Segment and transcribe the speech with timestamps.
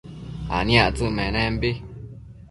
[0.57, 1.71] aniactsëc menembi